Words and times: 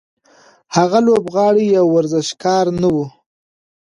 هغه 0.75 0.99
لوبغاړی 1.07 1.65
یا 1.75 1.83
ورزشکار 1.93 2.65
نه 2.81 2.87
و. 2.95 2.97